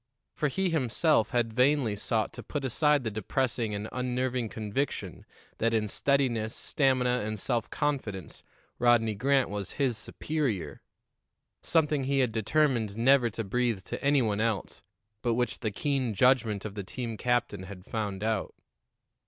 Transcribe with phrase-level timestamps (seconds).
[0.33, 5.27] For he himself had vainly sought to put aside the depressing and unnerving conviction
[5.59, 8.41] that in steadiness, stamina and self confidence,
[8.79, 10.81] Rodney Grant was his superior;
[11.61, 14.81] something he had determined never to breathe to any one else,
[15.21, 18.55] but which the keen judgment of the team captain had found out.